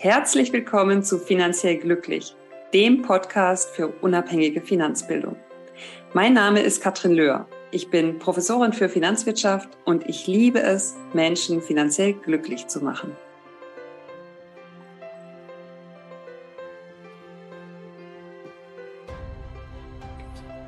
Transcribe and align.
Herzlich 0.00 0.52
willkommen 0.52 1.02
zu 1.02 1.18
Finanziell 1.18 1.76
Glücklich, 1.76 2.36
dem 2.72 3.02
Podcast 3.02 3.70
für 3.70 3.88
unabhängige 3.88 4.60
Finanzbildung. 4.60 5.34
Mein 6.14 6.34
Name 6.34 6.60
ist 6.60 6.80
Katrin 6.80 7.14
Löhr. 7.14 7.48
Ich 7.72 7.90
bin 7.90 8.20
Professorin 8.20 8.72
für 8.72 8.88
Finanzwirtschaft 8.88 9.68
und 9.86 10.08
ich 10.08 10.28
liebe 10.28 10.62
es, 10.62 10.94
Menschen 11.14 11.60
finanziell 11.60 12.12
glücklich 12.12 12.68
zu 12.68 12.80
machen. 12.80 13.10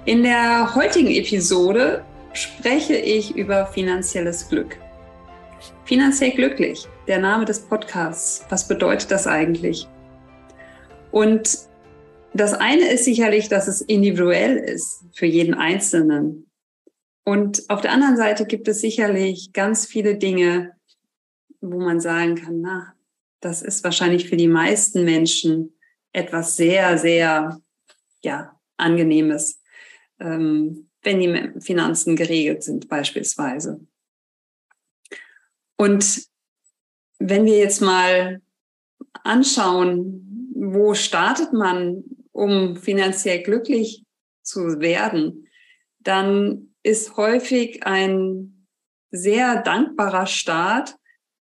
In 0.06 0.24
der 0.24 0.74
heutigen 0.74 1.06
Episode 1.12 2.04
spreche 2.32 2.96
ich 2.96 3.36
über 3.36 3.66
finanzielles 3.66 4.48
Glück. 4.48 4.76
Finanziell 5.90 6.30
glücklich, 6.30 6.86
der 7.08 7.18
Name 7.18 7.44
des 7.44 7.58
Podcasts. 7.66 8.46
Was 8.48 8.68
bedeutet 8.68 9.10
das 9.10 9.26
eigentlich? 9.26 9.88
Und 11.10 11.58
das 12.32 12.54
eine 12.54 12.92
ist 12.92 13.06
sicherlich, 13.06 13.48
dass 13.48 13.66
es 13.66 13.80
individuell 13.80 14.56
ist 14.56 15.02
für 15.16 15.26
jeden 15.26 15.52
Einzelnen. 15.52 16.48
Und 17.24 17.68
auf 17.68 17.80
der 17.80 17.90
anderen 17.90 18.16
Seite 18.16 18.46
gibt 18.46 18.68
es 18.68 18.80
sicherlich 18.80 19.52
ganz 19.52 19.84
viele 19.84 20.16
Dinge, 20.16 20.76
wo 21.60 21.80
man 21.80 21.98
sagen 21.98 22.36
kann, 22.36 22.60
na, 22.60 22.94
das 23.40 23.60
ist 23.60 23.82
wahrscheinlich 23.82 24.28
für 24.28 24.36
die 24.36 24.46
meisten 24.46 25.04
Menschen 25.04 25.76
etwas 26.12 26.54
sehr, 26.54 26.98
sehr, 26.98 27.60
ja, 28.22 28.56
angenehmes, 28.76 29.60
ähm, 30.20 30.88
wenn 31.02 31.18
die 31.18 31.60
Finanzen 31.60 32.14
geregelt 32.14 32.62
sind 32.62 32.88
beispielsweise. 32.88 33.80
Und 35.80 36.26
wenn 37.18 37.46
wir 37.46 37.56
jetzt 37.56 37.80
mal 37.80 38.42
anschauen, 39.24 40.52
wo 40.54 40.92
startet 40.92 41.54
man, 41.54 42.04
um 42.32 42.76
finanziell 42.76 43.42
glücklich 43.42 44.04
zu 44.42 44.80
werden, 44.80 45.48
dann 46.00 46.74
ist 46.82 47.16
häufig 47.16 47.86
ein 47.86 48.66
sehr 49.10 49.62
dankbarer 49.62 50.26
Start, 50.26 50.96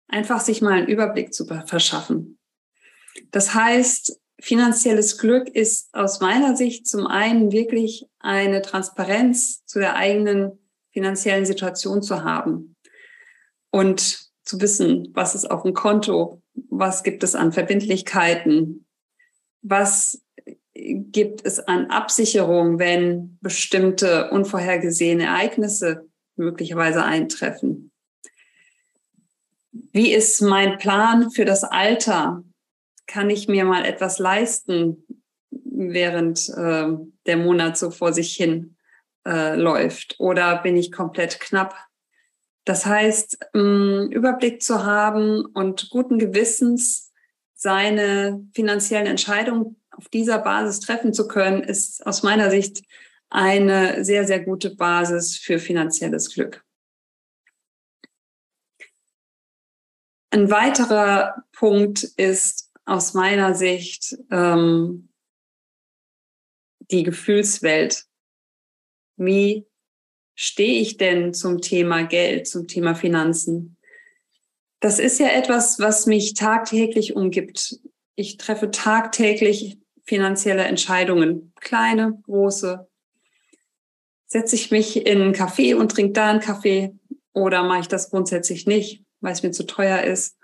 einfach 0.09 0.41
sich 0.41 0.61
mal 0.61 0.73
einen 0.73 0.89
Überblick 0.89 1.33
zu 1.33 1.45
verschaffen. 1.45 2.37
Das 3.31 3.53
heißt, 3.53 4.19
finanzielles 4.41 5.17
Glück 5.17 5.47
ist 5.47 5.95
aus 5.95 6.19
meiner 6.19 6.57
Sicht 6.57 6.87
zum 6.87 7.07
einen 7.07 7.53
wirklich 7.53 8.05
eine 8.19 8.61
Transparenz 8.61 9.63
zu 9.63 9.79
der 9.79 9.95
eigenen 9.95 10.59
finanziellen 10.91 11.45
Situation 11.45 12.03
zu 12.03 12.25
haben. 12.25 12.75
Und 13.71 14.24
zu 14.45 14.61
wissen, 14.61 15.09
was 15.13 15.35
ist 15.35 15.49
auf 15.49 15.63
dem 15.63 15.73
Konto, 15.73 16.41
was 16.69 17.03
gibt 17.03 17.23
es 17.23 17.35
an 17.35 17.51
Verbindlichkeiten, 17.51 18.85
was 19.61 20.21
gibt 20.75 21.45
es 21.45 21.59
an 21.59 21.89
Absicherung, 21.89 22.79
wenn 22.79 23.37
bestimmte 23.41 24.29
unvorhergesehene 24.29 25.23
Ereignisse 25.23 26.07
möglicherweise 26.35 27.03
eintreffen. 27.03 27.91
Wie 29.71 30.13
ist 30.13 30.41
mein 30.41 30.77
Plan 30.77 31.31
für 31.31 31.45
das 31.45 31.63
Alter? 31.63 32.43
Kann 33.07 33.29
ich 33.29 33.47
mir 33.47 33.65
mal 33.65 33.85
etwas 33.85 34.19
leisten, 34.19 35.05
während 35.49 36.49
äh, 36.49 36.87
der 37.25 37.37
Monat 37.37 37.77
so 37.77 37.91
vor 37.91 38.13
sich 38.13 38.35
hin 38.35 38.75
äh, 39.25 39.55
läuft? 39.55 40.15
Oder 40.19 40.61
bin 40.61 40.75
ich 40.75 40.91
komplett 40.91 41.39
knapp 41.39 41.75
das 42.65 42.85
heißt, 42.85 43.37
ähm, 43.53 44.09
Überblick 44.11 44.61
zu 44.61 44.83
haben 44.83 45.45
und 45.45 45.89
guten 45.91 46.17
Gewissens 46.17 47.13
seine 47.53 48.45
finanziellen 48.53 49.07
Entscheidungen 49.07 49.81
auf 49.91 50.09
dieser 50.09 50.39
Basis 50.39 50.79
treffen 50.81 51.13
zu 51.13 51.27
können, 51.27 51.63
ist 51.63 52.05
aus 52.05 52.23
meiner 52.23 52.49
Sicht 52.49 52.83
eine 53.29 54.03
sehr, 54.03 54.25
sehr 54.25 54.39
gute 54.43 54.75
Basis 54.75 55.37
für 55.37 55.59
finanzielles 55.59 56.33
Glück. 56.33 56.63
Ein 60.31 60.49
weiterer 60.51 61.43
Punkt 61.53 62.03
ist 62.03 62.71
aus 62.83 63.13
meiner 63.13 63.55
Sicht 63.55 64.17
ähm, 64.31 65.09
die 66.91 67.03
Gefühlswelt. 67.03 68.05
Wie 69.17 69.65
stehe 70.35 70.81
ich 70.81 70.97
denn 70.97 71.33
zum 71.33 71.61
Thema 71.61 72.03
Geld, 72.03 72.47
zum 72.47 72.67
Thema 72.67 72.93
Finanzen? 72.93 73.77
Das 74.79 74.99
ist 74.99 75.19
ja 75.19 75.29
etwas, 75.29 75.79
was 75.79 76.05
mich 76.05 76.33
tagtäglich 76.33 77.15
umgibt. 77.15 77.79
Ich 78.15 78.37
treffe 78.37 78.69
tagtäglich 78.69 79.79
finanzielle 80.03 80.63
Entscheidungen, 80.63 81.53
kleine, 81.59 82.21
große. 82.23 82.87
Setze 84.27 84.55
ich 84.55 84.71
mich 84.71 85.05
in 85.05 85.21
einen 85.21 85.33
Café 85.33 85.75
und 85.75 85.91
trinke 85.91 86.13
da 86.13 86.29
einen 86.29 86.39
Kaffee 86.39 86.93
oder 87.33 87.63
mache 87.63 87.81
ich 87.81 87.87
das 87.87 88.09
grundsätzlich 88.09 88.67
nicht, 88.67 89.03
weil 89.21 89.33
es 89.33 89.43
mir 89.43 89.51
zu 89.51 89.65
teuer 89.65 90.01
ist? 90.01 90.37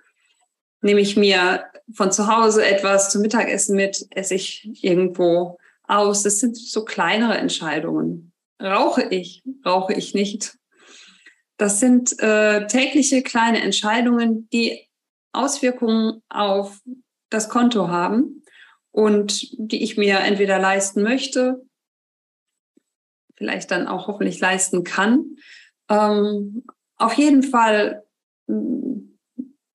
Nehme 0.82 1.02
ich 1.02 1.16
mir 1.16 1.66
von 1.94 2.12
zu 2.12 2.28
Hause 2.28 2.66
etwas 2.66 3.12
zum 3.12 3.22
Mittagessen 3.22 3.76
mit, 3.76 4.08
esse 4.12 4.36
ich 4.36 4.84
irgendwo 4.84 5.60
aus? 5.84 6.24
Das 6.24 6.40
sind 6.40 6.58
so 6.58 6.84
kleinere 6.84 7.38
Entscheidungen. 7.38 8.31
Rauche 8.62 9.04
ich? 9.04 9.44
Rauche 9.66 9.94
ich 9.94 10.14
nicht? 10.14 10.58
Das 11.58 11.80
sind 11.80 12.20
äh, 12.20 12.68
tägliche 12.68 13.24
kleine 13.24 13.62
Entscheidungen, 13.62 14.50
die 14.50 14.88
Auswirkungen 15.32 16.22
auf 16.30 16.80
das 17.30 17.50
Konto 17.50 17.88
haben 17.88 18.44
und 18.92 19.48
die 19.58 19.84
ich 19.84 19.98
mir 19.98 20.20
entweder 20.20 20.60
leisten 20.60 21.02
möchte, 21.02 21.62
vielleicht 23.36 23.72
dann 23.72 23.88
auch 23.88 24.08
hoffentlich 24.08 24.40
leisten 24.40 24.84
kann. 24.84 25.38
Ähm, 25.90 26.64
auf 26.98 27.14
jeden 27.14 27.44
Fall 27.44 28.04
mm, 28.48 29.18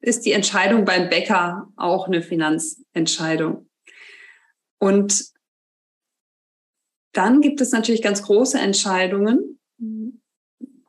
ist 0.01 0.27
die 0.27 0.33
Entscheidung 0.33 0.85
beim 0.85 1.09
Bäcker 1.09 1.69
auch 1.77 2.07
eine 2.07 2.23
Finanzentscheidung. 2.23 3.69
Und 4.79 5.36
dann 7.17 7.41
gibt 7.41 7.61
es 7.61 7.73
natürlich 7.73 8.03
ganz 8.03 8.23
große 8.23 8.59
Entscheidungen, 8.59 9.59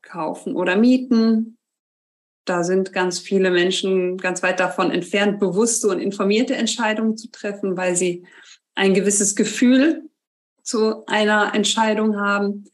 kaufen 0.02 0.56
oder 0.56 0.76
mieten. 0.76 1.58
Da 2.46 2.64
sind 2.64 2.94
ganz 2.94 3.20
viele 3.20 3.52
Menschen 3.52 4.18
ganz 4.18 4.42
weit 4.42 4.60
davon 4.60 4.92
entfernt, 4.92 5.40
bewusste 5.40 5.90
und 5.90 6.00
informierte 6.00 6.56
Entscheidungen 6.56 7.18
zu 7.18 7.30
treffen, 7.30 7.76
weil 7.76 7.96
sie 7.96 8.26
ein 8.74 8.94
gewisses 8.94 9.36
Gefühl 9.36 10.10
zu 10.64 11.06
einer 11.08 11.54
Entscheidung 11.54 12.20
haben. 12.20 12.66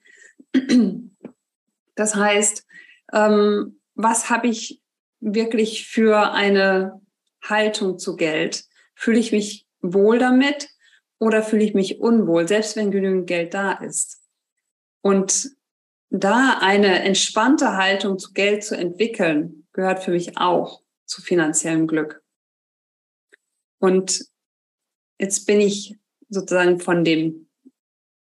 Das 1.95 2.15
heißt, 2.15 2.65
ähm, 3.13 3.79
was 3.95 4.29
habe 4.29 4.47
ich 4.47 4.81
wirklich 5.19 5.87
für 5.87 6.31
eine 6.31 7.01
Haltung 7.43 7.99
zu 7.99 8.15
Geld? 8.15 8.65
Fühle 8.95 9.19
ich 9.19 9.31
mich 9.31 9.67
wohl 9.81 10.17
damit? 10.17 10.69
Oder 11.23 11.41
fühle 11.41 11.63
ich 11.63 11.73
mich 11.73 12.01
unwohl, 12.01 12.49
selbst 12.49 12.75
wenn 12.75 12.91
genügend 12.91 13.27
Geld 13.27 13.53
da 13.53 13.71
ist. 13.71 14.21
Und 15.01 15.51
da 16.09 16.57
eine 16.59 17.01
entspannte 17.03 17.77
Haltung 17.77 18.19
zu 18.19 18.33
Geld 18.33 18.65
zu 18.65 18.75
entwickeln, 18.75 19.65
gehört 19.71 20.03
für 20.03 20.11
mich 20.11 20.37
auch 20.37 20.81
zu 21.05 21.21
finanziellem 21.21 21.87
Glück. 21.87 22.21
Und 23.79 24.25
jetzt 25.17 25.45
bin 25.45 25.61
ich 25.61 25.97
sozusagen 26.27 26.81
von 26.81 27.05
dem, 27.05 27.49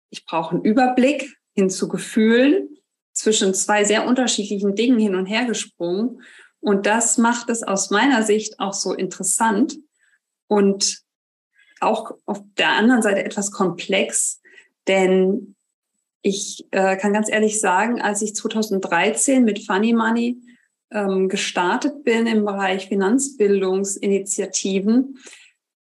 ich 0.09 0.25
brauche 0.25 0.55
einen 0.55 0.65
Überblick 0.65 1.37
hin 1.53 1.69
zu 1.69 1.87
Gefühlen 1.87 2.77
zwischen 3.13 3.53
zwei 3.53 3.85
sehr 3.85 4.07
unterschiedlichen 4.07 4.75
Dingen 4.75 4.99
hin 4.99 5.15
und 5.15 5.25
her 5.25 5.45
gesprungen. 5.45 6.21
Und 6.59 6.85
das 6.85 7.17
macht 7.17 7.49
es 7.49 7.63
aus 7.63 7.91
meiner 7.91 8.23
Sicht 8.23 8.59
auch 8.59 8.73
so 8.73 8.93
interessant 8.93 9.77
und 10.47 11.01
auch 11.81 12.11
auf 12.25 12.41
der 12.57 12.69
anderen 12.69 13.01
Seite 13.01 13.23
etwas 13.23 13.51
komplex, 13.51 14.41
denn 14.87 15.55
ich 16.21 16.67
äh, 16.71 16.97
kann 16.97 17.13
ganz 17.13 17.29
ehrlich 17.29 17.61
sagen, 17.61 18.01
als 18.01 18.21
ich 18.21 18.35
2013 18.35 19.45
mit 19.45 19.65
Funny 19.65 19.93
Money 19.93 20.41
ähm, 20.91 21.29
gestartet 21.29 22.03
bin 22.03 22.27
im 22.27 22.43
Bereich 22.45 22.87
Finanzbildungsinitiativen, 22.87 25.17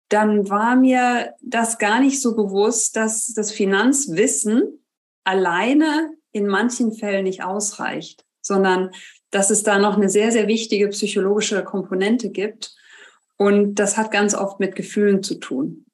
dann 0.10 0.50
war 0.50 0.76
mir 0.76 1.36
das 1.42 1.78
gar 1.80 2.00
nicht 2.00 2.22
so 2.22 2.36
bewusst, 2.36 2.96
dass 2.96 3.34
das 3.34 3.52
Finanzwissen 3.52 4.86
alleine 5.24 6.12
in 6.32 6.48
manchen 6.48 6.94
Fällen 6.94 7.24
nicht 7.24 7.44
ausreicht, 7.44 8.24
sondern 8.42 8.92
dass 9.32 9.50
es 9.50 9.64
da 9.64 9.80
noch 9.80 9.98
eine 9.98 10.10
sehr, 10.10 10.32
sehr 10.32 10.48
wichtige 10.48 10.88
psychologische 10.90 11.64
Komponente 11.64 12.30
gibt 12.30 12.76
und 13.42 13.74
das 13.80 13.98
hat 13.98 14.12
ganz 14.12 14.36
oft 14.36 14.60
mit 14.60 14.76
Gefühlen 14.76 15.24
zu 15.24 15.40
tun. 15.40 15.88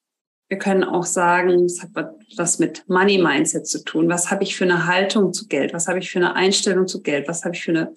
Wir 0.50 0.58
können 0.58 0.84
auch 0.84 1.06
sagen, 1.06 1.64
es 1.64 1.82
hat 1.82 1.92
was 2.36 2.60
mit 2.60 2.84
Money 2.90 3.20
Mindset 3.20 3.66
zu 3.66 3.86
tun. 3.86 4.10
Was 4.10 4.30
habe 4.30 4.44
ich 4.44 4.58
für 4.58 4.66
eine 4.66 4.86
Haltung 4.86 5.32
zu 5.32 5.48
Geld? 5.48 5.72
Was 5.72 5.88
habe 5.88 6.00
ich 6.00 6.12
für 6.12 6.20
eine 6.20 6.36
Einstellung 6.36 6.88
zu 6.88 7.02
Geld? 7.02 7.26
Was 7.30 7.46
habe 7.46 7.56
ich 7.56 7.64
für 7.64 7.72
eine 7.72 7.94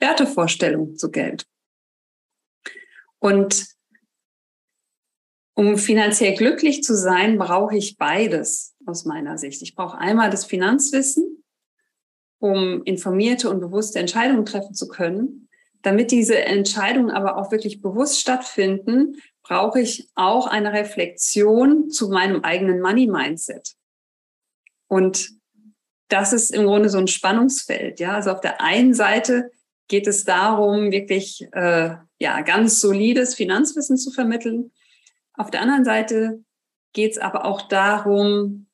Wertevorstellung 0.00 0.96
zu 0.96 1.10
Geld? 1.10 1.46
Und 3.20 3.68
Um 5.54 5.78
finanziell 5.78 6.34
glücklich 6.34 6.82
zu 6.82 6.94
sein, 6.94 7.38
brauche 7.38 7.76
ich 7.76 7.96
beides 7.96 8.74
aus 8.84 9.06
meiner 9.06 9.36
Sicht. 9.36 9.62
Ich 9.62 9.74
brauche 9.74 9.96
einmal 9.96 10.30
das 10.30 10.44
Finanzwissen, 10.44 11.42
um 12.38 12.82
informierte 12.84 13.48
und 13.48 13.60
bewusste 13.60 13.98
Entscheidungen 13.98 14.44
treffen 14.44 14.74
zu 14.74 14.88
können. 14.88 15.49
Damit 15.82 16.10
diese 16.10 16.38
Entscheidungen 16.38 17.10
aber 17.10 17.36
auch 17.36 17.50
wirklich 17.50 17.80
bewusst 17.80 18.20
stattfinden, 18.20 19.16
brauche 19.42 19.80
ich 19.80 20.08
auch 20.14 20.46
eine 20.46 20.72
Reflexion 20.72 21.90
zu 21.90 22.10
meinem 22.10 22.44
eigenen 22.44 22.80
Money-Mindset. 22.80 23.74
Und 24.88 25.30
das 26.08 26.32
ist 26.32 26.50
im 26.50 26.66
Grunde 26.66 26.88
so 26.88 26.98
ein 26.98 27.08
Spannungsfeld. 27.08 28.00
Ja, 28.00 28.14
also 28.14 28.30
auf 28.32 28.40
der 28.40 28.60
einen 28.60 28.94
Seite 28.94 29.50
geht 29.88 30.06
es 30.06 30.24
darum, 30.24 30.92
wirklich 30.92 31.48
äh, 31.52 31.96
ja 32.18 32.40
ganz 32.42 32.80
solides 32.80 33.34
Finanzwissen 33.34 33.96
zu 33.96 34.10
vermitteln. 34.10 34.72
Auf 35.34 35.50
der 35.50 35.62
anderen 35.62 35.84
Seite 35.84 36.44
geht 36.92 37.12
es 37.12 37.18
aber 37.18 37.44
auch 37.44 37.62
darum, 37.62 38.66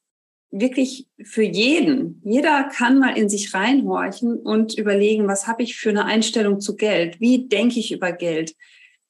wirklich 0.50 1.08
für 1.22 1.42
jeden. 1.42 2.20
Jeder 2.24 2.64
kann 2.64 2.98
mal 2.98 3.16
in 3.16 3.28
sich 3.28 3.52
reinhorchen 3.54 4.38
und 4.38 4.78
überlegen, 4.78 5.28
was 5.28 5.46
habe 5.46 5.62
ich 5.62 5.76
für 5.76 5.90
eine 5.90 6.04
Einstellung 6.04 6.60
zu 6.60 6.76
Geld? 6.76 7.20
Wie 7.20 7.48
denke 7.48 7.78
ich 7.78 7.92
über 7.92 8.12
Geld? 8.12 8.54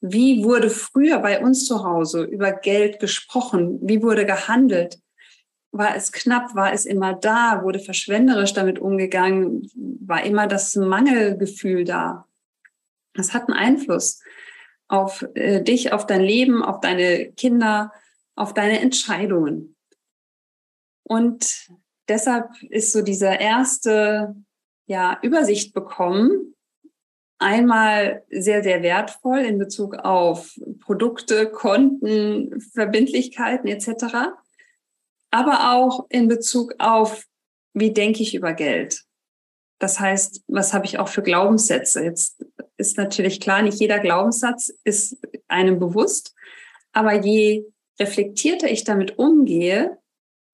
Wie 0.00 0.44
wurde 0.44 0.70
früher 0.70 1.18
bei 1.18 1.40
uns 1.40 1.64
zu 1.64 1.84
Hause 1.84 2.24
über 2.24 2.52
Geld 2.52 3.00
gesprochen? 3.00 3.78
Wie 3.82 4.02
wurde 4.02 4.26
gehandelt? 4.26 4.98
War 5.72 5.96
es 5.96 6.12
knapp? 6.12 6.54
War 6.54 6.72
es 6.72 6.86
immer 6.86 7.14
da? 7.14 7.62
Wurde 7.62 7.80
verschwenderisch 7.80 8.52
damit 8.52 8.78
umgegangen? 8.78 9.70
War 9.74 10.24
immer 10.24 10.46
das 10.46 10.74
Mangelgefühl 10.74 11.84
da? 11.84 12.26
Das 13.14 13.34
hat 13.34 13.48
einen 13.48 13.58
Einfluss 13.58 14.20
auf 14.88 15.26
äh, 15.34 15.62
dich, 15.62 15.92
auf 15.92 16.06
dein 16.06 16.22
Leben, 16.22 16.62
auf 16.62 16.80
deine 16.80 17.32
Kinder, 17.32 17.92
auf 18.36 18.54
deine 18.54 18.80
Entscheidungen. 18.80 19.75
Und 21.08 21.68
deshalb 22.08 22.50
ist 22.68 22.92
so 22.92 23.02
dieser 23.02 23.38
erste 23.38 24.34
ja, 24.86 25.18
Übersicht 25.22 25.72
bekommen, 25.72 26.54
einmal 27.38 28.24
sehr, 28.30 28.62
sehr 28.64 28.82
wertvoll 28.82 29.40
in 29.40 29.58
Bezug 29.58 29.96
auf 29.96 30.58
Produkte, 30.80 31.48
Konten, 31.50 32.60
Verbindlichkeiten 32.72 33.68
etc., 33.68 34.32
aber 35.30 35.74
auch 35.74 36.06
in 36.08 36.28
Bezug 36.28 36.74
auf, 36.78 37.24
wie 37.72 37.92
denke 37.92 38.22
ich 38.22 38.34
über 38.34 38.52
Geld. 38.54 39.02
Das 39.78 40.00
heißt, 40.00 40.42
was 40.48 40.72
habe 40.72 40.86
ich 40.86 40.98
auch 40.98 41.08
für 41.08 41.22
Glaubenssätze? 41.22 42.02
Jetzt 42.02 42.44
ist 42.78 42.96
natürlich 42.96 43.40
klar, 43.40 43.62
nicht 43.62 43.78
jeder 43.78 43.98
Glaubenssatz 43.98 44.72
ist 44.84 45.18
einem 45.46 45.78
bewusst, 45.78 46.34
aber 46.92 47.12
je 47.12 47.66
reflektierter 48.00 48.70
ich 48.70 48.84
damit 48.84 49.18
umgehe, 49.18 49.98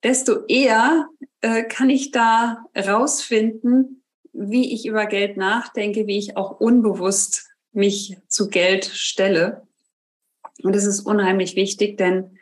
desto 0.03 0.45
eher 0.47 1.09
äh, 1.41 1.65
kann 1.65 1.91
ich 1.91 2.11
da 2.11 2.65
rausfinden, 2.77 4.03
wie 4.33 4.73
ich 4.73 4.87
über 4.87 5.07
Geld 5.07 5.37
nachdenke, 5.37 6.07
wie 6.07 6.19
ich 6.19 6.37
auch 6.37 6.61
unbewusst 6.61 7.51
mich 7.73 8.17
zu 8.29 8.49
Geld 8.49 8.85
stelle. 8.85 9.67
Und 10.63 10.75
das 10.75 10.85
ist 10.85 11.01
unheimlich 11.01 11.57
wichtig, 11.57 11.97
denn 11.97 12.39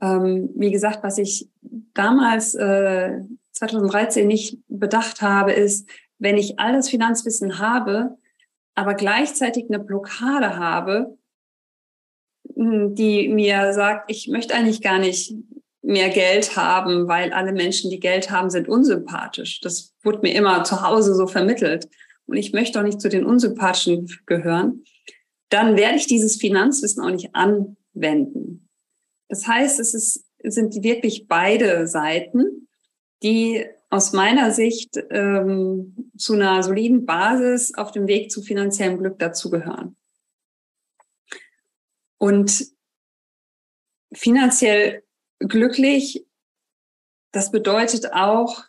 ähm, 0.00 0.50
wie 0.54 0.70
gesagt, 0.70 1.02
was 1.02 1.18
ich 1.18 1.48
damals 1.94 2.54
äh, 2.54 3.20
2013 3.52 4.26
nicht 4.26 4.58
bedacht 4.68 5.22
habe, 5.22 5.52
ist, 5.52 5.88
wenn 6.18 6.36
ich 6.36 6.58
all 6.58 6.72
das 6.72 6.88
Finanzwissen 6.88 7.58
habe, 7.58 8.16
aber 8.74 8.94
gleichzeitig 8.94 9.66
eine 9.68 9.78
Blockade 9.78 10.56
habe, 10.56 11.16
die 12.44 13.28
mir 13.28 13.72
sagt, 13.72 14.10
ich 14.10 14.28
möchte 14.28 14.54
eigentlich 14.54 14.82
gar 14.82 14.98
nicht 14.98 15.34
mehr 15.82 16.10
Geld 16.10 16.56
haben, 16.56 17.08
weil 17.08 17.32
alle 17.32 17.52
Menschen, 17.52 17.90
die 17.90 18.00
Geld 18.00 18.30
haben, 18.30 18.50
sind 18.50 18.68
unsympathisch. 18.68 19.60
Das 19.60 19.92
wurde 20.02 20.20
mir 20.22 20.34
immer 20.34 20.64
zu 20.64 20.82
Hause 20.82 21.14
so 21.14 21.26
vermittelt. 21.26 21.88
Und 22.26 22.36
ich 22.36 22.52
möchte 22.52 22.78
auch 22.78 22.84
nicht 22.84 23.00
zu 23.00 23.08
den 23.08 23.26
Unsympathischen 23.26 24.08
gehören. 24.26 24.84
Dann 25.48 25.76
werde 25.76 25.96
ich 25.96 26.06
dieses 26.06 26.36
Finanzwissen 26.36 27.02
auch 27.02 27.10
nicht 27.10 27.34
anwenden. 27.34 28.68
Das 29.28 29.46
heißt, 29.46 29.80
es 29.80 29.92
ist, 29.92 30.24
sind 30.42 30.82
wirklich 30.82 31.26
beide 31.26 31.86
Seiten, 31.88 32.68
die 33.22 33.66
aus 33.90 34.12
meiner 34.12 34.52
Sicht 34.52 34.96
ähm, 35.10 36.10
zu 36.16 36.34
einer 36.34 36.62
soliden 36.62 37.04
Basis 37.04 37.74
auf 37.74 37.90
dem 37.90 38.06
Weg 38.06 38.30
zu 38.30 38.40
finanziellem 38.40 38.98
Glück 38.98 39.18
dazugehören. 39.18 39.96
Und 42.18 42.66
finanziell 44.14 45.02
glücklich, 45.48 46.26
das 47.32 47.50
bedeutet 47.50 48.12
auch, 48.12 48.64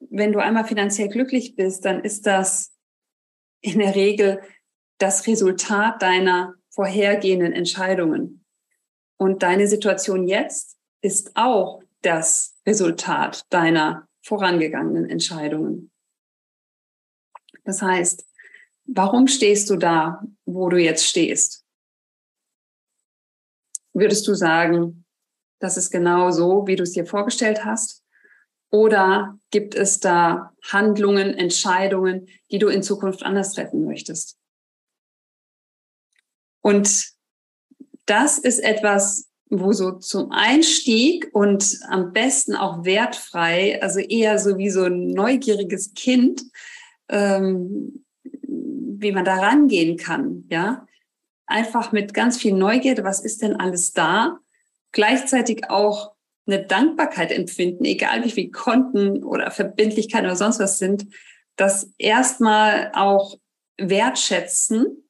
wenn 0.00 0.32
du 0.32 0.40
einmal 0.40 0.64
finanziell 0.64 1.08
glücklich 1.08 1.56
bist, 1.56 1.84
dann 1.84 2.04
ist 2.04 2.26
das 2.26 2.72
in 3.60 3.78
der 3.78 3.94
Regel 3.94 4.40
das 4.98 5.26
Resultat 5.26 6.02
deiner 6.02 6.54
vorhergehenden 6.70 7.52
Entscheidungen. 7.52 8.44
Und 9.16 9.42
deine 9.42 9.66
Situation 9.66 10.28
jetzt 10.28 10.78
ist 11.00 11.32
auch 11.34 11.82
das 12.02 12.56
Resultat 12.66 13.44
deiner 13.50 14.08
vorangegangenen 14.22 15.08
Entscheidungen. 15.08 15.90
Das 17.64 17.82
heißt, 17.82 18.24
warum 18.86 19.26
stehst 19.26 19.70
du 19.70 19.76
da, 19.76 20.22
wo 20.44 20.68
du 20.68 20.78
jetzt 20.78 21.04
stehst? 21.04 21.64
Würdest 23.92 24.28
du 24.28 24.34
sagen, 24.34 25.04
das 25.58 25.76
ist 25.76 25.90
genau 25.90 26.30
so, 26.30 26.66
wie 26.66 26.76
du 26.76 26.82
es 26.82 26.92
dir 26.92 27.06
vorgestellt 27.06 27.64
hast? 27.64 28.02
Oder 28.70 29.38
gibt 29.50 29.74
es 29.74 29.98
da 30.00 30.52
Handlungen, 30.62 31.34
Entscheidungen, 31.34 32.28
die 32.50 32.58
du 32.58 32.68
in 32.68 32.82
Zukunft 32.82 33.22
anders 33.22 33.54
treffen 33.54 33.84
möchtest? 33.84 34.36
Und 36.60 37.12
das 38.04 38.38
ist 38.38 38.58
etwas, 38.58 39.28
wo 39.50 39.72
so 39.72 39.92
zum 39.92 40.30
Einstieg 40.30 41.30
und 41.32 41.78
am 41.88 42.12
besten 42.12 42.54
auch 42.54 42.84
wertfrei, 42.84 43.80
also 43.82 44.00
eher 44.00 44.38
so 44.38 44.58
wie 44.58 44.70
so 44.70 44.84
ein 44.84 45.08
neugieriges 45.08 45.94
Kind, 45.94 46.42
ähm, 47.08 48.04
wie 48.42 49.12
man 49.12 49.24
da 49.24 49.36
rangehen 49.36 49.96
kann, 49.96 50.44
ja. 50.50 50.86
Einfach 51.46 51.92
mit 51.92 52.12
ganz 52.12 52.36
viel 52.36 52.52
Neugierde, 52.52 53.04
was 53.04 53.20
ist 53.24 53.40
denn 53.40 53.56
alles 53.56 53.92
da? 53.92 54.38
Gleichzeitig 54.92 55.70
auch 55.70 56.14
eine 56.46 56.64
Dankbarkeit 56.64 57.30
empfinden, 57.30 57.84
egal 57.84 58.24
wie 58.24 58.30
viel 58.30 58.50
Konten 58.50 59.22
oder 59.22 59.50
Verbindlichkeiten 59.50 60.26
oder 60.26 60.36
sonst 60.36 60.60
was 60.60 60.78
sind, 60.78 61.06
das 61.56 61.92
erstmal 61.98 62.90
auch 62.94 63.38
wertschätzen 63.76 65.08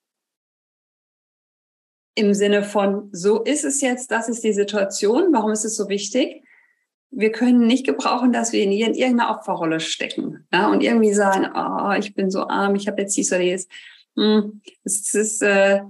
im 2.14 2.34
Sinne 2.34 2.64
von, 2.64 3.08
so 3.12 3.44
ist 3.44 3.64
es 3.64 3.80
jetzt, 3.80 4.10
das 4.10 4.28
ist 4.28 4.42
die 4.42 4.52
Situation, 4.52 5.32
warum 5.32 5.52
ist 5.52 5.64
es 5.64 5.76
so 5.76 5.88
wichtig? 5.88 6.42
Wir 7.10 7.30
können 7.30 7.66
nicht 7.66 7.86
gebrauchen, 7.86 8.32
dass 8.32 8.52
wir 8.52 8.62
in 8.62 8.72
irgendeiner 8.72 9.30
Opferrolle 9.30 9.78
stecken 9.78 10.46
ja, 10.52 10.68
und 10.68 10.82
irgendwie 10.82 11.14
sagen, 11.14 11.48
oh, 11.54 11.92
ich 11.96 12.14
bin 12.14 12.30
so 12.30 12.48
arm, 12.48 12.74
ich 12.74 12.88
habe 12.88 13.02
jetzt 13.02 13.16
dies 13.16 13.32
oder 13.32 13.42
jenes. 13.42 13.68
Hm, 14.16 14.60
es 14.82 15.14
ist 15.14 15.42
äh, 15.42 15.82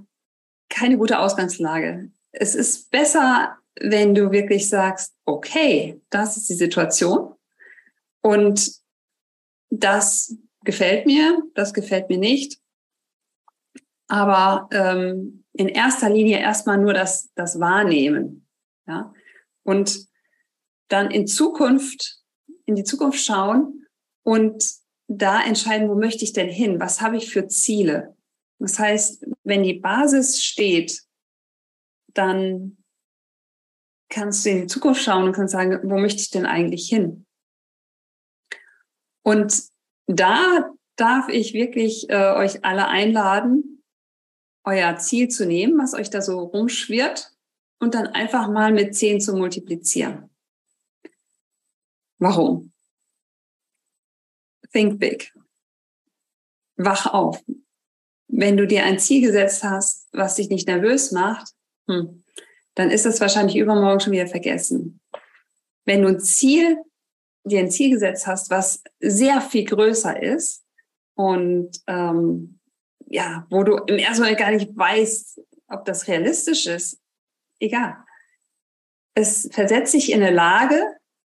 keine 0.69 0.97
gute 0.99 1.17
Ausgangslage. 1.19 2.11
Es 2.31 2.53
ist 2.53 2.91
besser, 2.91 3.57
wenn 3.79 4.15
du 4.15 4.31
wirklich 4.31 4.69
sagst, 4.69 5.13
okay, 5.25 6.01
das 6.09 6.37
ist 6.37 6.49
die 6.49 6.55
Situation 6.55 7.33
und 8.21 8.71
das 9.69 10.35
gefällt 10.63 11.05
mir, 11.05 11.41
das 11.55 11.73
gefällt 11.73 12.09
mir 12.09 12.17
nicht. 12.17 12.59
Aber 14.07 14.67
ähm, 14.71 15.45
in 15.53 15.67
erster 15.67 16.09
Linie 16.09 16.39
erstmal 16.39 16.77
nur 16.77 16.93
das, 16.93 17.31
das 17.35 17.59
Wahrnehmen. 17.59 18.47
Ja? 18.87 19.13
Und 19.63 20.07
dann 20.87 21.11
in 21.11 21.27
Zukunft, 21.27 22.19
in 22.65 22.75
die 22.75 22.83
Zukunft 22.83 23.23
schauen 23.23 23.85
und 24.23 24.63
da 25.07 25.43
entscheiden, 25.43 25.89
wo 25.89 25.95
möchte 25.95 26.23
ich 26.23 26.33
denn 26.33 26.49
hin? 26.49 26.79
Was 26.79 27.01
habe 27.01 27.17
ich 27.17 27.31
für 27.31 27.47
Ziele? 27.47 28.15
Das 28.59 28.77
heißt, 28.77 29.25
wenn 29.43 29.63
die 29.63 29.75
Basis 29.75 30.43
steht, 30.43 31.01
dann 32.13 32.78
kannst 34.09 34.45
du 34.45 34.49
in 34.49 34.61
die 34.61 34.67
Zukunft 34.67 35.01
schauen 35.01 35.23
und 35.25 35.33
kannst 35.33 35.53
sagen, 35.53 35.79
wo 35.83 35.97
möchte 35.97 36.21
ich 36.21 36.29
denn 36.29 36.45
eigentlich 36.45 36.87
hin? 36.89 37.25
Und 39.23 39.63
da 40.07 40.71
darf 40.95 41.29
ich 41.29 41.53
wirklich 41.53 42.09
äh, 42.09 42.33
euch 42.33 42.65
alle 42.65 42.87
einladen, 42.87 43.83
euer 44.63 44.97
Ziel 44.97 45.29
zu 45.29 45.45
nehmen, 45.45 45.77
was 45.77 45.93
euch 45.93 46.09
da 46.09 46.21
so 46.21 46.39
rumschwirrt, 46.39 47.31
und 47.79 47.95
dann 47.95 48.07
einfach 48.07 48.49
mal 48.49 48.73
mit 48.73 48.95
10 48.95 49.21
zu 49.21 49.33
multiplizieren. 49.33 50.29
Warum? 52.17 52.73
Think 54.73 54.99
big. 54.99 55.33
Wach 56.75 57.05
auf. 57.07 57.41
Wenn 58.27 58.57
du 58.57 58.67
dir 58.67 58.83
ein 58.83 58.99
Ziel 58.99 59.21
gesetzt 59.21 59.63
hast, 59.63 60.07
was 60.11 60.35
dich 60.35 60.49
nicht 60.49 60.67
nervös 60.67 61.11
macht, 61.11 61.53
hm, 61.87 62.23
dann 62.79 62.91
ist 62.91 63.05
es 63.05 63.19
wahrscheinlich 63.19 63.57
übermorgen 63.57 63.99
schon 63.99 64.13
wieder 64.13 64.27
vergessen. 64.27 65.01
Wenn 65.83 66.01
du 66.01 66.07
ein 66.07 66.21
Ziel, 66.21 66.77
dir 67.43 67.59
ein 67.59 67.69
Ziel 67.69 67.91
gesetzt 67.91 68.25
hast, 68.25 68.49
was 68.51 68.81
sehr 69.01 69.41
viel 69.41 69.65
größer 69.65 70.23
ist 70.23 70.63
und 71.13 71.71
ähm, 71.87 72.57
ja, 73.05 73.45
wo 73.49 73.63
du 73.63 73.75
im 73.87 73.97
ersten 73.97 74.21
Moment 74.21 74.39
gar 74.39 74.51
nicht 74.51 74.69
weißt, 74.77 75.41
ob 75.67 75.83
das 75.83 76.07
realistisch 76.07 76.67
ist, 76.67 77.01
egal. 77.59 77.97
Es 79.13 79.49
versetzt 79.51 79.91
sich 79.91 80.13
in 80.13 80.23
eine 80.23 80.33
Lage, 80.33 80.81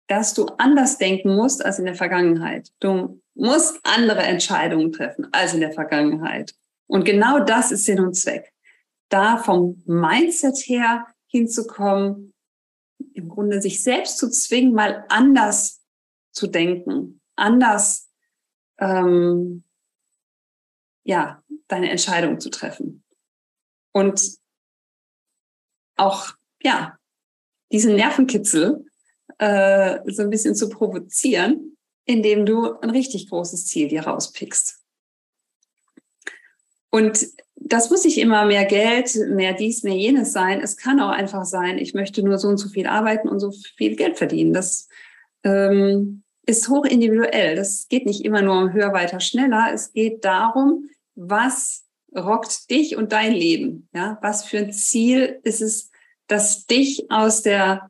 dass 0.09 0.35
du 0.35 0.45
anders 0.59 0.99
denken 0.99 1.35
musst 1.35 1.65
als 1.65 1.79
in 1.79 1.87
der 1.87 1.95
Vergangenheit. 1.95 2.69
Du 2.81 3.19
musst 3.35 3.81
andere 3.85 4.25
Entscheidungen 4.25 4.93
treffen 4.93 5.27
als 5.33 5.55
in 5.55 5.61
der 5.61 5.73
Vergangenheit. 5.73 6.53
Und 6.87 7.05
genau 7.05 7.39
das 7.41 7.73
ist 7.73 7.87
Sinn 7.87 8.01
und 8.01 8.13
Zweck. 8.13 8.53
Da 9.09 9.39
vom 9.39 9.83
Mindset 9.87 10.59
her 10.67 11.07
hinzukommen, 11.31 12.35
im 13.15 13.29
Grunde 13.29 13.63
sich 13.63 13.83
selbst 13.83 14.19
zu 14.19 14.31
zwingen, 14.31 14.75
mal 14.75 15.05
anders 15.09 15.83
zu 16.33 16.47
denken, 16.47 17.21
anders 17.37 18.11
ähm, 18.79 19.65
ja, 21.05 21.43
deine 21.69 21.91
Entscheidung 21.91 22.41
zu 22.41 22.51
treffen. 22.51 23.05
Und 23.93 24.39
auch, 25.97 26.35
ja, 26.63 26.99
diesen 27.73 27.95
Nervenkitzel 27.95 28.85
äh, 29.39 29.99
so 30.07 30.23
ein 30.23 30.31
bisschen 30.31 30.55
zu 30.55 30.69
provozieren, 30.69 31.77
indem 32.05 32.47
du 32.47 32.79
ein 32.81 32.91
richtig 32.91 33.29
großes 33.29 33.67
Ziel 33.67 33.89
dir 33.89 34.07
rauspickst. 34.07 34.83
Und 36.91 37.27
das 37.71 37.89
muss 37.89 38.05
nicht 38.05 38.19
immer 38.19 38.45
mehr 38.47 38.65
Geld, 38.65 39.15
mehr 39.29 39.53
dies, 39.53 39.85
mehr 39.85 39.95
jenes 39.95 40.33
sein. 40.33 40.61
Es 40.61 40.77
kann 40.77 41.01
auch 41.01 41.11
einfach 41.11 41.45
sein, 41.45 41.79
ich 41.79 41.95
möchte 41.95 42.23
nur 42.23 42.37
so 42.37 42.49
und 42.49 42.57
so 42.57 42.69
viel 42.69 42.89
arbeiten 42.89 43.29
und 43.29 43.39
so 43.39 43.53
viel 43.77 43.95
Geld 43.95 44.19
verdienen. 44.19 44.53
Das 44.53 44.89
ähm, 45.45 46.25
ist 46.47 46.69
hoch 46.69 46.85
individuell. 46.85 47.55
Das 47.55 47.87
geht 47.89 48.07
nicht 48.07 48.25
immer 48.25 48.43
nur 48.43 48.59
um 48.59 48.73
höher, 48.73 48.93
weiter, 48.93 49.21
schneller. 49.21 49.71
Es 49.73 49.93
geht 49.93 50.25
darum, 50.25 50.91
was 51.15 51.85
rockt 52.15 52.71
dich 52.71 52.97
und 52.97 53.13
dein 53.13 53.33
Leben? 53.33 53.89
Ja, 53.95 54.19
was 54.21 54.45
für 54.45 54.59
ein 54.59 54.73
Ziel 54.73 55.39
ist 55.45 55.63
es, 55.63 55.93
das 56.27 56.67
dich 56.67 57.09
aus 57.09 57.43
der 57.43 57.89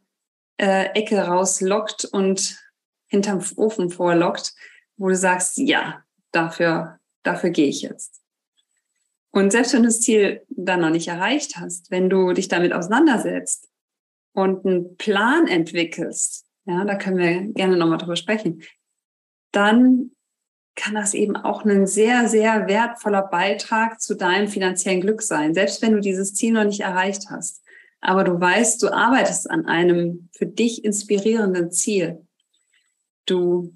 äh, 0.59 0.91
Ecke 0.93 1.21
rauslockt 1.23 2.05
und 2.05 2.59
hinterm 3.07 3.43
Ofen 3.57 3.89
vorlockt, 3.89 4.53
wo 4.99 5.09
du 5.09 5.17
sagst, 5.17 5.57
ja, 5.57 6.05
dafür, 6.33 6.99
dafür 7.23 7.49
gehe 7.49 7.69
ich 7.69 7.81
jetzt. 7.81 8.20
Und 9.33 9.53
selbst 9.53 9.73
wenn 9.73 9.83
du 9.83 9.89
das 9.89 10.01
Ziel 10.01 10.43
dann 10.49 10.81
noch 10.81 10.91
nicht 10.91 11.09
erreicht 11.09 11.57
hast, 11.57 11.91
wenn 11.91 12.11
du 12.11 12.33
dich 12.33 12.49
damit 12.49 12.73
auseinandersetzt 12.73 13.69
und 14.33 14.67
einen 14.67 14.97
Plan 14.97 15.47
entwickelst, 15.47 16.47
ja, 16.65 16.85
da 16.85 16.97
können 16.97 17.19
wir 17.19 17.53
gerne 17.53 17.77
nochmal 17.77 17.99
drüber 17.99 18.17
sprechen, 18.17 18.63
dann 19.53 20.13
kann 20.77 20.95
das 20.95 21.15
eben 21.15 21.37
auch 21.37 21.65
ein 21.65 21.87
sehr, 21.87 22.29
sehr 22.29 22.67
wertvoller 22.67 23.23
Beitrag 23.23 24.01
zu 24.01 24.15
deinem 24.15 24.49
finanziellen 24.49 25.01
Glück 25.01 25.23
sein, 25.23 25.55
selbst 25.55 25.83
wenn 25.83 25.93
du 25.93 26.01
dieses 26.01 26.35
Ziel 26.35 26.53
noch 26.53 26.65
nicht 26.65 26.81
erreicht 26.81 27.31
hast. 27.31 27.63
Aber 28.01 28.25
du 28.25 28.41
weißt, 28.41 28.83
du 28.83 28.89
arbeitest 28.89 29.51
an 29.51 29.67
einem 29.67 30.29
für 30.33 30.47
dich 30.47 30.85
inspirierenden 30.85 31.71
Ziel. 31.71 32.27
Du 33.27 33.75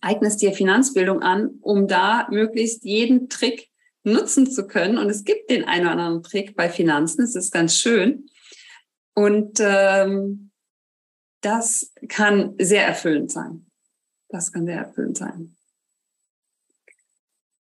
eignest 0.00 0.40
dir 0.40 0.52
Finanzbildung 0.52 1.20
an, 1.20 1.58
um 1.60 1.88
da 1.88 2.26
möglichst 2.30 2.84
jeden 2.84 3.28
Trick 3.28 3.71
nutzen 4.04 4.50
zu 4.50 4.66
können. 4.66 4.98
Und 4.98 5.08
es 5.10 5.24
gibt 5.24 5.50
den 5.50 5.64
einen 5.64 5.86
oder 5.86 5.92
anderen 5.92 6.22
Trick 6.22 6.56
bei 6.56 6.68
Finanzen. 6.68 7.22
Es 7.22 7.34
ist 7.34 7.52
ganz 7.52 7.76
schön. 7.76 8.28
Und 9.14 9.58
ähm, 9.60 10.50
das 11.40 11.92
kann 12.08 12.54
sehr 12.58 12.86
erfüllend 12.86 13.30
sein. 13.30 13.66
Das 14.28 14.52
kann 14.52 14.66
sehr 14.66 14.78
erfüllend 14.78 15.18
sein. 15.18 15.56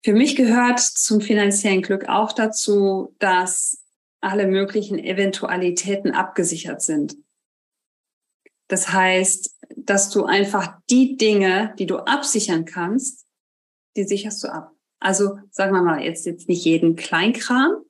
Für 0.03 0.13
mich 0.13 0.35
gehört 0.35 0.79
zum 0.79 1.21
finanziellen 1.21 1.81
Glück 1.81 2.09
auch 2.09 2.31
dazu, 2.33 3.15
dass 3.19 3.83
alle 4.19 4.47
möglichen 4.47 4.99
Eventualitäten 4.99 6.11
abgesichert 6.11 6.81
sind. 6.81 7.17
Das 8.67 8.93
heißt, 8.93 9.57
dass 9.75 10.09
du 10.09 10.25
einfach 10.25 10.79
die 10.89 11.17
Dinge, 11.17 11.75
die 11.77 11.87
du 11.87 11.97
absichern 11.97 12.65
kannst, 12.65 13.25
die 13.95 14.03
sicherst 14.03 14.43
du 14.43 14.47
ab. 14.47 14.71
Also 15.01 15.39
sagen 15.49 15.73
wir 15.73 15.81
mal, 15.81 16.03
jetzt, 16.03 16.25
jetzt 16.25 16.47
nicht 16.47 16.63
jeden 16.63 16.95
Kleinkram, 16.95 17.83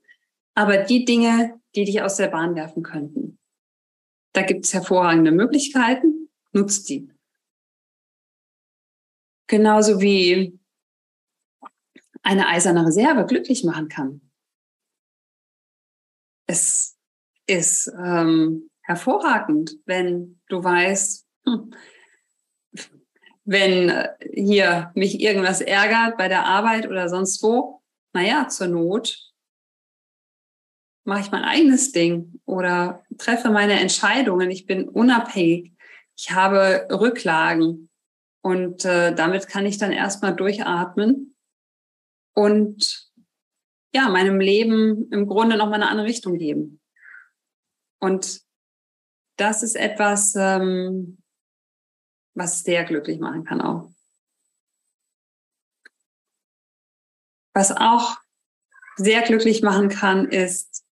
aber 0.56 0.78
die 0.78 1.04
Dinge, 1.04 1.60
die 1.76 1.84
dich 1.84 2.02
aus 2.02 2.16
der 2.16 2.30
Bahn 2.30 2.56
werfen 2.56 2.84
könnten. 2.84 3.38
Da 4.34 4.44
gibt 4.44 4.66
es 4.66 4.74
hervorragende 4.74 5.32
Möglichkeiten, 5.32 6.30
nutzt 6.54 6.88
die. 6.90 7.12
Genauso 9.48 10.00
wie 10.00 10.58
eine 12.24 12.48
eiserne 12.48 12.86
Reserve 12.86 13.26
glücklich 13.26 13.66
machen 13.66 13.90
kann. 13.90 14.22
Es 16.48 16.98
ist 17.46 17.92
ähm, 18.02 18.70
hervorragend, 18.84 19.78
wenn 19.86 20.40
du 20.48 20.64
weißt, 20.64 21.28
hm, 21.46 21.74
wenn 23.44 23.90
äh, 23.90 24.10
hier 24.34 24.92
mich 24.96 25.20
irgendwas 25.20 25.62
ärgert 25.62 26.18
bei 26.18 26.28
der 26.28 26.46
Arbeit 26.46 26.88
oder 26.88 27.10
sonst 27.10 27.42
wo, 27.44 27.82
naja, 28.14 28.48
zur 28.48 28.68
Not 28.68 29.32
mache 31.04 31.22
ich 31.22 31.32
mein 31.32 31.44
eigenes 31.44 31.92
Ding 31.92 32.40
oder 32.46 33.04
treffe 33.18 33.50
meine 33.50 33.80
Entscheidungen. 33.80 34.52
Ich 34.52 34.66
bin 34.66 34.88
unabhängig. 34.88 35.74
Ich 36.16 36.32
habe 36.32 36.88
Rücklagen 36.92 37.90
und 38.44 38.86
äh, 38.86 39.14
damit 39.16 39.48
kann 39.48 39.66
ich 39.66 39.78
dann 39.78 39.92
erstmal 39.92 40.36
durchatmen 40.36 41.36
und 42.36 43.12
ja, 43.94 44.10
meinem 44.10 44.40
Leben 44.40 45.10
im 45.12 45.28
Grunde 45.28 45.58
nochmal 45.58 45.82
eine 45.82 45.90
andere 45.90 46.08
Richtung 46.08 46.38
geben. 46.38 46.80
Und 48.00 48.42
das 49.38 49.64
ist 49.64 49.76
etwas, 49.76 50.34
ähm, 50.38 51.21
was 52.34 52.64
sehr 52.64 52.84
glücklich 52.84 53.20
machen 53.20 53.44
kann 53.44 53.62
auch. 53.62 53.92
Was 57.54 57.72
auch 57.72 58.18
sehr 58.96 59.22
glücklich 59.22 59.62
machen 59.62 59.90
kann, 59.90 60.30
ist 60.30 60.86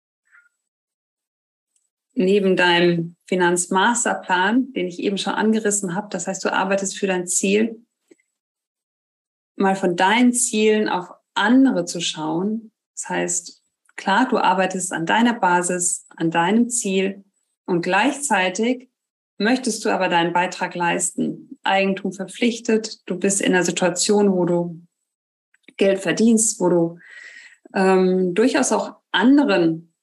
neben 2.13 2.56
deinem 2.56 3.15
Finanzmasterplan, 3.27 4.74
den 4.74 4.88
ich 4.88 5.00
eben 5.00 5.17
schon 5.17 5.34
angerissen 5.34 5.94
habe, 5.94 6.08
das 6.10 6.25
heißt, 6.25 6.44
du 6.44 6.51
arbeitest 6.51 6.98
für 6.98 7.06
dein 7.06 7.27
Ziel, 7.27 7.86
mal 9.56 9.75
von 9.75 9.96
deinen 9.96 10.34
Zielen 10.34 10.89
auf 10.89 11.12
andere 11.36 11.86
zu 11.86 12.00
schauen. 12.00 12.72
Das 12.96 13.10
heißt, 13.10 13.63
klar, 13.96 14.27
du 14.27 14.38
arbeitest 14.38 14.91
an 14.94 15.06
deiner 15.06 15.34
Basis, 15.34 16.06
an 16.10 16.32
deinem 16.32 16.70
Ziel 16.70 17.24
und 17.65 17.82
gleichzeitig 17.82 18.89
möchtest 19.38 19.86
du 19.86 19.89
aber 19.89 20.10
deinen 20.10 20.34
Beitrag 20.34 20.75
leisten. 20.75 21.58
Eigentum 21.63 22.12
verpflichtet, 22.12 23.01
du 23.06 23.17
bist 23.17 23.41
in 23.41 23.53
einer 23.53 23.63
Situation, 23.63 24.32
wo 24.32 24.46
du 24.46 24.82
Geld 25.77 26.00
verdienst, 26.00 26.60
wo 26.60 26.70
du 26.70 27.00
ähm, 27.75 28.34
durchaus 28.34 28.72
auch 28.72 28.96
anderen 29.12 29.94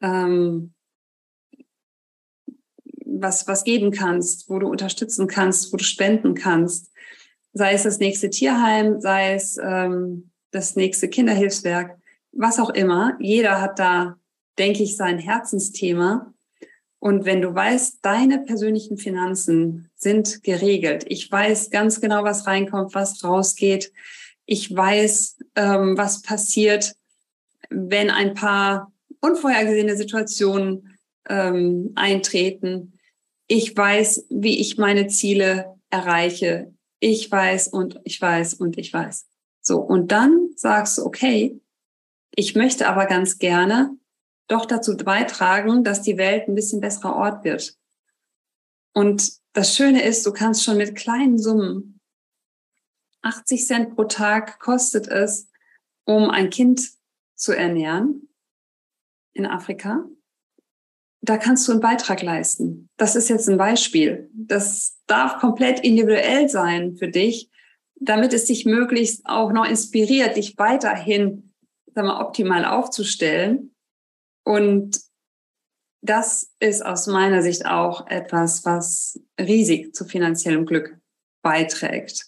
ähm, 0.00 0.72
was, 3.04 3.46
was 3.46 3.64
geben 3.64 3.92
kannst, 3.92 4.48
wo 4.48 4.58
du 4.58 4.68
unterstützen 4.68 5.26
kannst, 5.28 5.72
wo 5.72 5.76
du 5.76 5.84
spenden 5.84 6.34
kannst. 6.34 6.90
Sei 7.52 7.74
es 7.74 7.82
das 7.84 7.98
nächste 7.98 8.30
Tierheim, 8.30 9.00
sei 9.00 9.34
es 9.34 9.58
ähm, 9.62 10.30
das 10.50 10.76
nächste 10.76 11.08
Kinderhilfswerk, 11.08 11.98
was 12.32 12.58
auch 12.58 12.70
immer. 12.70 13.16
Jeder 13.20 13.60
hat 13.60 13.78
da, 13.78 14.16
denke 14.58 14.82
ich, 14.82 14.96
sein 14.96 15.18
Herzensthema. 15.18 16.32
Und 17.02 17.24
wenn 17.24 17.42
du 17.42 17.52
weißt, 17.52 17.98
deine 18.02 18.38
persönlichen 18.38 18.96
Finanzen 18.96 19.90
sind 19.96 20.44
geregelt, 20.44 21.04
ich 21.08 21.28
weiß 21.28 21.70
ganz 21.70 22.00
genau, 22.00 22.22
was 22.22 22.46
reinkommt, 22.46 22.94
was 22.94 23.24
rausgeht, 23.24 23.92
ich 24.46 24.72
weiß, 24.72 25.38
ähm, 25.56 25.98
was 25.98 26.22
passiert, 26.22 26.94
wenn 27.70 28.08
ein 28.08 28.34
paar 28.34 28.92
unvorhergesehene 29.20 29.96
Situationen 29.96 30.96
ähm, 31.28 31.90
eintreten. 31.96 33.00
Ich 33.48 33.76
weiß, 33.76 34.26
wie 34.30 34.60
ich 34.60 34.78
meine 34.78 35.08
Ziele 35.08 35.74
erreiche. 35.90 36.72
Ich 37.00 37.28
weiß 37.28 37.66
und 37.66 37.98
ich 38.04 38.22
weiß 38.22 38.54
und 38.54 38.78
ich 38.78 38.92
weiß. 38.92 39.26
So, 39.60 39.80
und 39.80 40.12
dann 40.12 40.50
sagst 40.54 40.98
du, 40.98 41.02
okay, 41.04 41.60
ich 42.32 42.54
möchte 42.54 42.86
aber 42.86 43.06
ganz 43.06 43.38
gerne 43.38 43.90
doch 44.52 44.66
dazu 44.66 44.96
beitragen, 44.96 45.84
dass 45.84 46.02
die 46.02 46.18
Welt 46.18 46.48
ein 46.48 46.54
bisschen 46.54 46.80
besserer 46.80 47.16
Ort 47.16 47.44
wird. 47.44 47.76
Und 48.92 49.32
das 49.54 49.74
Schöne 49.74 50.02
ist, 50.02 50.24
du 50.26 50.32
kannst 50.32 50.62
schon 50.64 50.76
mit 50.76 50.94
kleinen 50.94 51.38
Summen, 51.38 52.00
80 53.22 53.66
Cent 53.66 53.94
pro 53.94 54.04
Tag 54.04 54.58
kostet 54.58 55.08
es, 55.08 55.48
um 56.04 56.28
ein 56.28 56.50
Kind 56.50 56.82
zu 57.36 57.52
ernähren 57.52 58.28
in 59.32 59.46
Afrika. 59.46 60.04
da 61.24 61.36
kannst 61.36 61.68
du 61.68 61.72
einen 61.72 61.80
Beitrag 61.80 62.20
leisten. 62.20 62.88
Das 62.96 63.14
ist 63.14 63.28
jetzt 63.28 63.48
ein 63.48 63.56
Beispiel. 63.56 64.28
Das 64.34 64.98
darf 65.06 65.38
komplett 65.38 65.80
individuell 65.80 66.48
sein 66.48 66.96
für 66.96 67.08
dich, 67.08 67.48
damit 67.94 68.32
es 68.32 68.46
dich 68.46 68.66
möglichst 68.66 69.24
auch 69.24 69.52
noch 69.52 69.64
inspiriert, 69.64 70.36
dich 70.36 70.58
weiterhin 70.58 71.52
sag 71.94 72.04
mal, 72.04 72.20
optimal 72.20 72.64
aufzustellen. 72.64 73.71
Und 74.44 75.00
das 76.02 76.50
ist 76.58 76.84
aus 76.84 77.06
meiner 77.06 77.42
Sicht 77.42 77.64
auch 77.64 78.06
etwas, 78.08 78.64
was 78.64 79.20
riesig 79.40 79.94
zu 79.94 80.04
finanziellem 80.04 80.66
Glück 80.66 80.96
beiträgt 81.42 82.26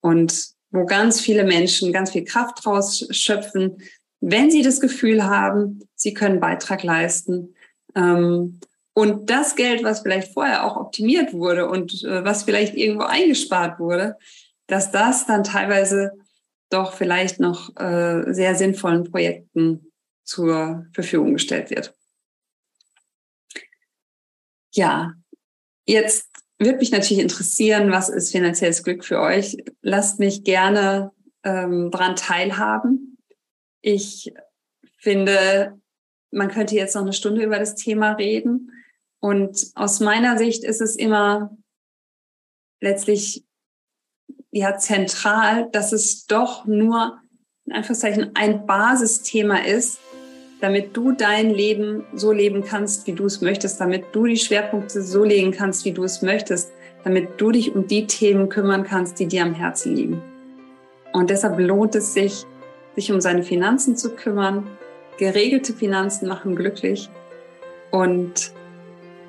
und 0.00 0.48
wo 0.70 0.86
ganz 0.86 1.20
viele 1.20 1.44
Menschen 1.44 1.92
ganz 1.92 2.12
viel 2.12 2.24
Kraft 2.24 2.64
draus 2.64 3.06
schöpfen, 3.10 3.82
wenn 4.20 4.50
sie 4.50 4.62
das 4.62 4.80
Gefühl 4.80 5.24
haben, 5.24 5.80
sie 5.94 6.14
können 6.14 6.40
Beitrag 6.40 6.82
leisten. 6.82 7.54
Ähm, 7.94 8.60
und 8.92 9.30
das 9.30 9.56
Geld, 9.56 9.82
was 9.82 10.00
vielleicht 10.00 10.32
vorher 10.32 10.64
auch 10.64 10.76
optimiert 10.76 11.32
wurde 11.32 11.68
und 11.68 12.04
äh, 12.04 12.24
was 12.24 12.44
vielleicht 12.44 12.74
irgendwo 12.74 13.04
eingespart 13.04 13.78
wurde, 13.78 14.16
dass 14.66 14.90
das 14.90 15.26
dann 15.26 15.44
teilweise 15.44 16.12
doch 16.70 16.92
vielleicht 16.92 17.40
noch 17.40 17.74
äh, 17.76 18.32
sehr 18.32 18.54
sinnvollen 18.54 19.10
Projekten 19.10 19.89
zur 20.30 20.86
Verfügung 20.92 21.32
gestellt 21.32 21.70
wird. 21.70 21.92
Ja, 24.72 25.14
jetzt 25.86 26.30
würde 26.56 26.78
mich 26.78 26.92
natürlich 26.92 27.20
interessieren, 27.20 27.90
was 27.90 28.08
ist 28.08 28.30
finanzielles 28.30 28.84
Glück 28.84 29.04
für 29.04 29.18
euch? 29.18 29.56
Lasst 29.82 30.20
mich 30.20 30.44
gerne 30.44 31.10
ähm, 31.42 31.90
daran 31.90 32.14
teilhaben. 32.14 33.18
Ich 33.80 34.32
finde, 34.98 35.80
man 36.30 36.48
könnte 36.48 36.76
jetzt 36.76 36.94
noch 36.94 37.02
eine 37.02 37.12
Stunde 37.12 37.42
über 37.42 37.58
das 37.58 37.74
Thema 37.74 38.12
reden. 38.12 38.70
Und 39.18 39.72
aus 39.74 39.98
meiner 39.98 40.38
Sicht 40.38 40.62
ist 40.62 40.80
es 40.80 40.94
immer 40.94 41.56
letztlich 42.80 43.44
ja 44.52 44.78
zentral, 44.78 45.68
dass 45.72 45.92
es 45.92 46.26
doch 46.26 46.66
nur 46.66 47.20
in 47.64 47.72
Anführungszeichen 47.72 48.30
ein 48.34 48.64
Basisthema 48.64 49.64
ist, 49.64 49.98
damit 50.60 50.96
du 50.96 51.12
dein 51.12 51.50
Leben 51.50 52.04
so 52.14 52.32
leben 52.32 52.64
kannst, 52.64 53.06
wie 53.06 53.12
du 53.12 53.26
es 53.26 53.40
möchtest, 53.40 53.80
damit 53.80 54.04
du 54.12 54.26
die 54.26 54.36
Schwerpunkte 54.36 55.02
so 55.02 55.24
legen 55.24 55.52
kannst, 55.52 55.84
wie 55.84 55.92
du 55.92 56.04
es 56.04 56.22
möchtest, 56.22 56.72
damit 57.04 57.40
du 57.40 57.50
dich 57.50 57.74
um 57.74 57.86
die 57.86 58.06
Themen 58.06 58.48
kümmern 58.48 58.84
kannst, 58.84 59.18
die 59.18 59.26
dir 59.26 59.42
am 59.42 59.54
Herzen 59.54 59.96
liegen. 59.96 60.22
Und 61.12 61.30
deshalb 61.30 61.58
lohnt 61.58 61.94
es 61.94 62.12
sich, 62.12 62.44
sich 62.94 63.10
um 63.10 63.20
seine 63.20 63.42
Finanzen 63.42 63.96
zu 63.96 64.14
kümmern. 64.14 64.66
Geregelte 65.18 65.72
Finanzen 65.72 66.28
machen 66.28 66.56
glücklich. 66.56 67.08
Und 67.90 68.52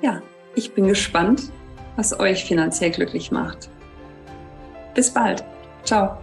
ja, 0.02 0.22
ich 0.54 0.72
bin 0.72 0.86
gespannt, 0.86 1.50
was 1.96 2.18
euch 2.18 2.44
finanziell 2.44 2.90
glücklich 2.90 3.30
macht. 3.30 3.68
Bis 4.94 5.10
bald. 5.10 5.42
Ciao. 5.84 6.21